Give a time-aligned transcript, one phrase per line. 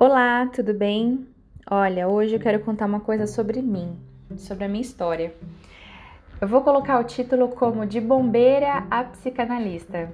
[0.00, 1.26] Olá, tudo bem?
[1.68, 3.98] Olha, hoje eu quero contar uma coisa sobre mim,
[4.36, 5.34] sobre a minha história.
[6.40, 10.12] Eu vou colocar o título como De Bombeira a Psicanalista.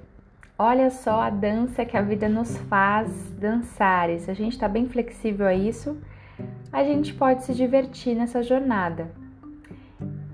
[0.58, 4.08] Olha só a dança que a vida nos faz dançar.
[4.08, 5.98] E se a gente está bem flexível a isso,
[6.72, 9.10] a gente pode se divertir nessa jornada.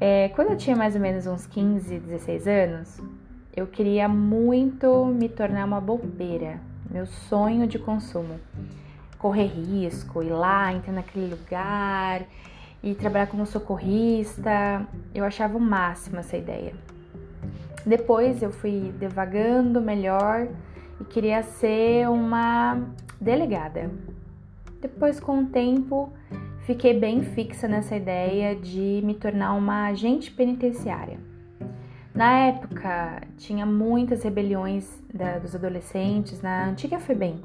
[0.00, 3.00] É, quando eu tinha mais ou menos uns 15, 16 anos,
[3.56, 8.38] eu queria muito me tornar uma bombeira, meu sonho de consumo
[9.20, 12.22] correr risco, ir lá, entrar naquele lugar
[12.82, 14.86] e trabalhar como socorrista.
[15.14, 16.74] Eu achava o máximo essa ideia.
[17.84, 20.48] Depois eu fui devagando melhor
[21.00, 22.78] e queria ser uma
[23.20, 23.90] delegada.
[24.80, 26.10] Depois, com o tempo,
[26.64, 31.18] fiquei bem fixa nessa ideia de me tornar uma agente penitenciária.
[32.14, 37.40] Na época, tinha muitas rebeliões da, dos adolescentes na antiga FEBEM,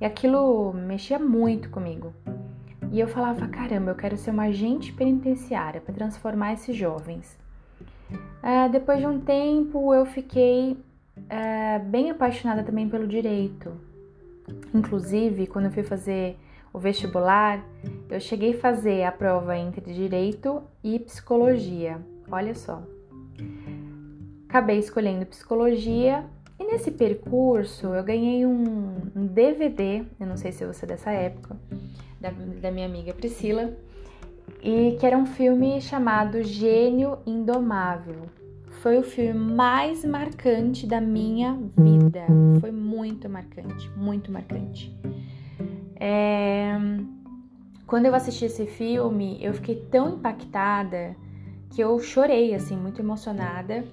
[0.00, 2.12] e aquilo mexia muito comigo.
[2.90, 7.38] E eu falava: caramba, eu quero ser uma agente penitenciária para transformar esses jovens.
[8.10, 13.72] Uh, depois de um tempo, eu fiquei uh, bem apaixonada também pelo direito.
[14.72, 16.38] Inclusive, quando eu fui fazer
[16.72, 17.62] o vestibular,
[18.08, 22.00] eu cheguei a fazer a prova entre direito e psicologia.
[22.30, 22.82] Olha só.
[24.48, 26.24] Acabei escolhendo psicologia
[26.58, 31.56] e nesse percurso eu ganhei um, DVD, eu não sei se você é dessa época,
[32.20, 33.72] da, da minha amiga Priscila,
[34.62, 38.22] e que era um filme chamado Gênio Indomável.
[38.82, 42.26] Foi o filme mais marcante da minha vida.
[42.60, 44.96] Foi muito marcante, muito marcante.
[45.96, 46.76] É...
[47.86, 51.16] Quando eu assisti esse filme, eu fiquei tão impactada
[51.70, 53.84] que eu chorei, assim, muito emocionada.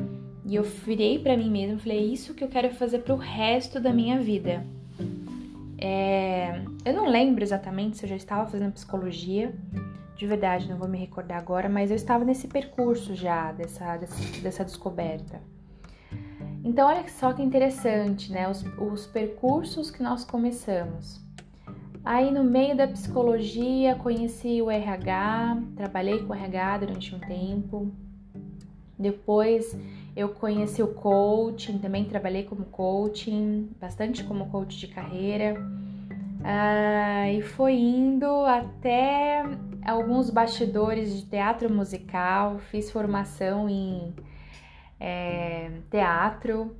[0.45, 3.79] E eu virei para mim mesma falei: é isso que eu quero fazer pro resto
[3.79, 4.65] da minha vida.
[5.77, 9.53] É, eu não lembro exatamente se eu já estava fazendo psicologia,
[10.15, 14.41] de verdade, não vou me recordar agora, mas eu estava nesse percurso já, dessa, dessa,
[14.41, 15.41] dessa descoberta.
[16.63, 18.49] Então, olha só que interessante, né?
[18.49, 21.21] Os, os percursos que nós começamos.
[22.03, 27.91] Aí, no meio da psicologia, conheci o RH, trabalhei com o RH durante um tempo.
[28.97, 29.77] Depois,
[30.15, 35.55] eu conheci o coaching, também trabalhei como coaching, bastante como coach de carreira.
[36.43, 39.43] Ah, e foi indo até
[39.85, 44.13] alguns bastidores de teatro musical, fiz formação em
[44.99, 46.75] é, teatro,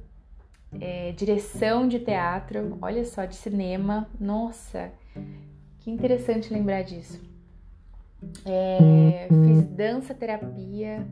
[0.79, 4.91] é, direção de teatro, olha só, de cinema, nossa,
[5.79, 7.21] que interessante lembrar disso.
[8.45, 11.05] É, fiz dança terapia,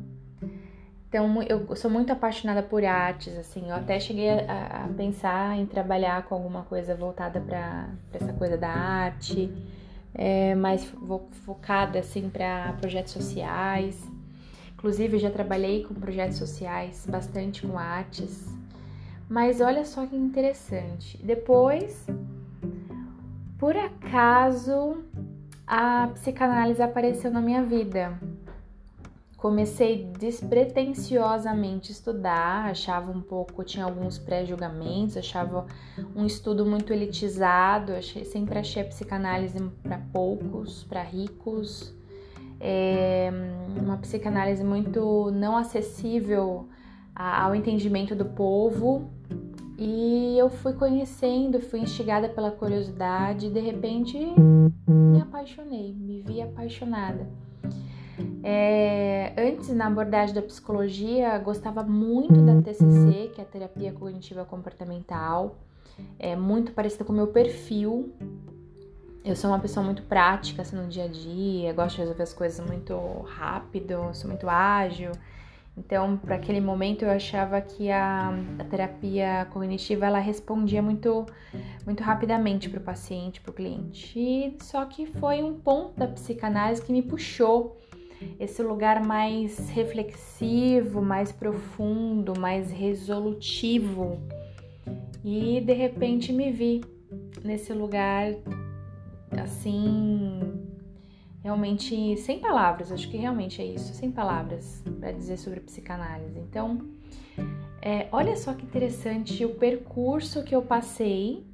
[1.14, 3.70] então, eu sou muito apaixonada por artes, assim.
[3.70, 8.58] Eu até cheguei a, a pensar em trabalhar com alguma coisa voltada para essa coisa
[8.58, 9.48] da arte,
[10.16, 10.84] é, mais
[11.46, 14.04] focada, assim, para projetos sociais.
[14.74, 18.52] Inclusive, eu já trabalhei com projetos sociais, bastante com artes.
[19.30, 21.24] Mas olha só que interessante.
[21.24, 22.08] Depois,
[23.60, 25.04] por acaso,
[25.68, 28.18] a psicanálise apareceu na minha vida
[29.44, 35.66] Comecei despretensiosamente a estudar, achava um pouco, tinha alguns pré-julgamentos, achava
[36.16, 41.94] um estudo muito elitizado, achei, sempre achei a psicanálise para poucos, para ricos,
[42.58, 43.30] é,
[43.82, 46.70] uma psicanálise muito não acessível
[47.14, 49.12] ao entendimento do povo.
[49.78, 54.18] E eu fui conhecendo, fui instigada pela curiosidade e de repente
[54.88, 57.43] me apaixonei, me vi apaixonada.
[58.44, 64.44] É, antes, na abordagem da psicologia, gostava muito da TCC, que é a terapia cognitiva
[64.44, 65.56] comportamental,
[66.20, 68.14] é muito parecida com o meu perfil.
[69.24, 72.34] Eu sou uma pessoa muito prática assim, no dia a dia, gosto de resolver as
[72.34, 75.12] coisas muito rápido, sou muito ágil.
[75.78, 81.26] Então, para aquele momento, eu achava que a, a, terapia cognitiva ela respondia muito,
[81.86, 84.20] muito rapidamente para o paciente, para o cliente.
[84.20, 87.80] E só que foi um ponto da psicanálise que me puxou
[88.40, 94.20] esse lugar mais reflexivo, mais profundo, mais resolutivo.
[95.24, 96.82] E de repente me vi
[97.44, 98.34] nesse lugar
[99.32, 100.40] assim,
[101.42, 106.40] realmente sem palavras, acho que realmente é isso, sem palavras para dizer sobre psicanálise.
[106.40, 106.80] Então,
[107.82, 111.46] é, olha só que interessante o percurso que eu passei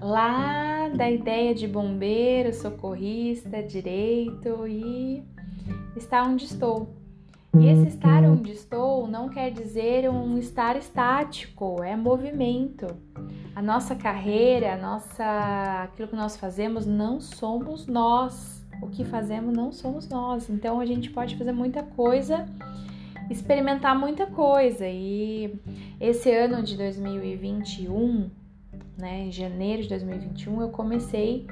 [0.00, 5.22] lá da ideia de bombeiro, socorrista, direito e
[5.96, 7.02] estar onde estou.
[7.58, 12.86] E esse estar onde estou não quer dizer um estar estático, é movimento.
[13.54, 18.64] a nossa carreira, a nossa, aquilo que nós fazemos, não somos nós.
[18.80, 20.48] O que fazemos não somos nós.
[20.48, 22.46] Então a gente pode fazer muita coisa,
[23.30, 24.88] experimentar muita coisa.
[24.88, 25.54] E
[26.00, 28.30] esse ano de 2021,
[29.02, 31.44] né, em janeiro de 2021, eu comecei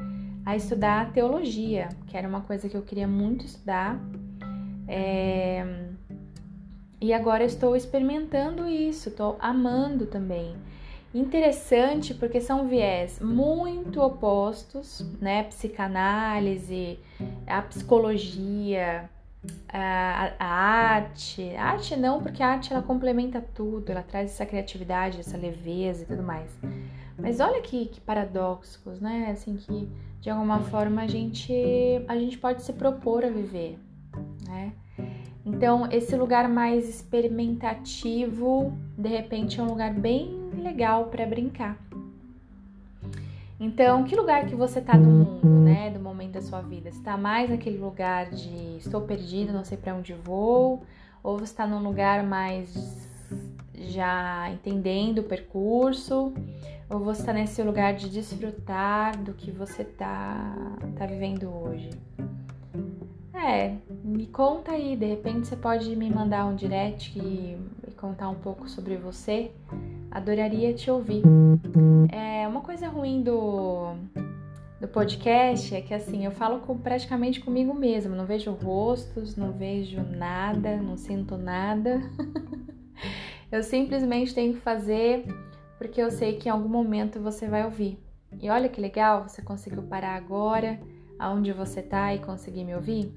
[0.47, 4.01] a estudar teologia, que era uma coisa que eu queria muito estudar.
[4.87, 5.89] É...
[7.01, 10.55] E agora estou experimentando isso, estou amando também.
[11.13, 15.43] Interessante porque são viés muito opostos, né?
[15.45, 17.01] Psicanálise,
[17.49, 19.11] a psicologia,
[19.69, 21.55] a, a, arte.
[21.57, 26.03] A arte não, porque a arte ela complementa tudo, ela traz essa criatividade, essa leveza
[26.03, 26.51] e tudo mais.
[27.19, 29.31] Mas olha que, que paradoxos, né?
[29.31, 29.89] Assim que
[30.21, 31.53] de alguma forma a gente
[32.09, 33.79] a gente pode se propor a viver,
[34.47, 34.73] né?
[35.45, 41.79] Então, esse lugar mais experimentativo, de repente é um lugar bem legal para brincar.
[43.61, 45.91] Então, que lugar que você tá do mundo, né?
[45.91, 46.91] Do momento da sua vida?
[46.91, 50.83] Você tá mais naquele lugar de estou perdido, não sei para onde vou,
[51.23, 53.07] ou você está num lugar mais
[53.75, 56.33] já entendendo o percurso,
[56.89, 60.57] ou você está nesse lugar de desfrutar do que você tá,
[60.97, 61.91] tá vivendo hoje?
[63.35, 67.59] É, me conta aí, de repente você pode me mandar um direct e,
[67.91, 69.51] e contar um pouco sobre você.
[70.11, 71.23] Adoraria te ouvir.
[72.11, 73.95] É, uma coisa ruim do,
[74.81, 79.53] do podcast é que assim, eu falo com, praticamente comigo mesmo, não vejo rostos, não
[79.53, 82.01] vejo nada, não sinto nada.
[83.51, 85.27] eu simplesmente tenho que fazer
[85.79, 87.99] porque eu sei que em algum momento você vai ouvir.
[88.41, 90.81] E olha que legal, você conseguiu parar agora,
[91.19, 93.13] aonde você tá e conseguir me ouvir?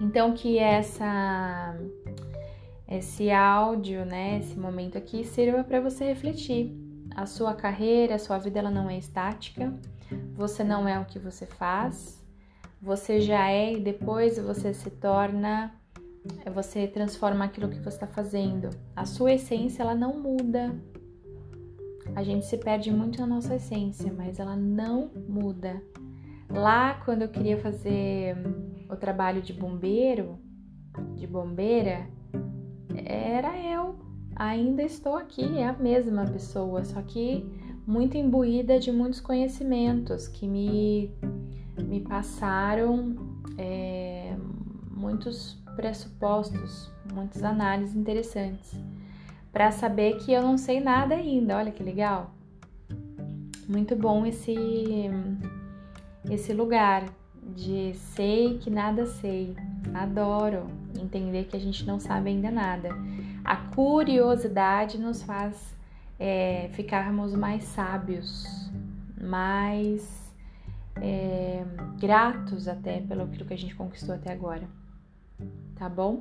[0.00, 1.76] Então que essa
[2.90, 6.76] esse áudio, né, esse momento aqui sirva para você refletir.
[7.14, 9.72] A sua carreira, a sua vida ela não é estática.
[10.34, 12.20] Você não é o que você faz.
[12.82, 15.72] Você já é e depois você se torna
[16.52, 18.68] você transforma aquilo que você está fazendo.
[18.94, 20.74] A sua essência ela não muda.
[22.14, 25.82] A gente se perde muito na nossa essência, mas ela não muda.
[26.48, 28.36] Lá, quando eu queria fazer
[28.88, 30.38] o trabalho de bombeiro,
[31.14, 32.08] de bombeira,
[33.10, 33.96] era eu.
[34.36, 37.44] Ainda estou aqui, é a mesma pessoa, só que
[37.86, 41.10] muito imbuída de muitos conhecimentos que me,
[41.78, 43.16] me passaram
[43.58, 44.34] é,
[44.90, 48.72] muitos pressupostos, muitas análises interessantes,
[49.52, 51.56] para saber que eu não sei nada ainda.
[51.56, 52.32] Olha que legal!
[53.68, 54.54] Muito bom esse
[56.28, 57.04] esse lugar
[57.54, 59.56] de sei que nada sei.
[59.94, 60.66] Adoro
[60.98, 62.90] entender que a gente não sabe ainda nada.
[63.44, 65.76] A curiosidade nos faz
[66.18, 68.70] é, ficarmos mais sábios,
[69.20, 70.34] mais
[70.96, 71.64] é,
[71.98, 74.68] gratos até pelo que a gente conquistou até agora.
[75.76, 76.20] Tá bom?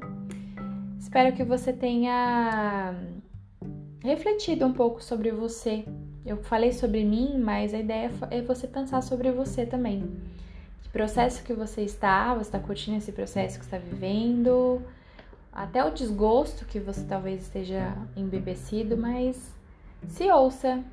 [0.99, 2.93] Espero que você tenha
[4.03, 5.85] refletido um pouco sobre você
[6.29, 10.03] eu falei sobre mim, mas a ideia é você pensar sobre você também.
[10.81, 14.81] Que processo que você está, você está curtindo esse processo que está vivendo,
[15.51, 19.53] até o desgosto que você talvez esteja embebecido, mas
[20.07, 20.83] se ouça,